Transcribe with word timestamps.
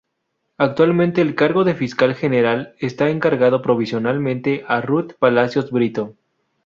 Actualmente 0.57 1.21
el 1.21 1.35
cargo 1.35 1.63
de 1.63 1.75
Fiscal 1.75 2.15
general 2.15 2.73
está 2.79 3.11
encargado 3.11 3.61
provisionalmente 3.61 4.65
a 4.67 4.81
Ruth 4.81 5.11
Palacios 5.19 5.69
Brito. 5.69 6.15